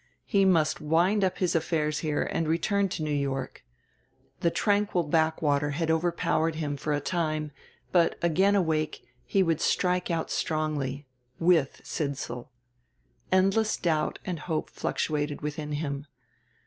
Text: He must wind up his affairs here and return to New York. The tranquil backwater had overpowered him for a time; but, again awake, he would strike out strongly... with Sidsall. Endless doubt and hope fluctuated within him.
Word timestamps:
He 0.25 0.45
must 0.45 0.81
wind 0.81 1.23
up 1.23 1.37
his 1.37 1.53
affairs 1.53 1.99
here 1.99 2.23
and 2.23 2.47
return 2.47 2.89
to 2.89 3.03
New 3.03 3.11
York. 3.13 3.63
The 4.39 4.49
tranquil 4.49 5.03
backwater 5.03 5.69
had 5.77 5.91
overpowered 5.91 6.55
him 6.55 6.75
for 6.75 6.91
a 6.91 6.99
time; 6.99 7.51
but, 7.91 8.17
again 8.19 8.55
awake, 8.55 9.03
he 9.25 9.43
would 9.43 9.61
strike 9.61 10.09
out 10.09 10.31
strongly... 10.31 11.05
with 11.39 11.81
Sidsall. 11.83 12.49
Endless 13.31 13.77
doubt 13.77 14.17
and 14.25 14.39
hope 14.39 14.71
fluctuated 14.71 15.41
within 15.41 15.73
him. 15.73 16.07